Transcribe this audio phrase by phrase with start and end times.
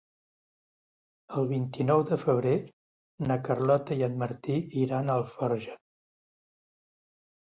[1.41, 2.53] El vint-i-nou de febrer
[3.31, 5.77] na Carlota i en Martí iran a Alforja.